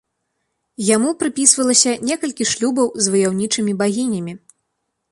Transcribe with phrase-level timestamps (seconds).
[0.95, 4.33] Яму прыпісвалася некалькі шлюбаў з ваяўнічымі багінямі.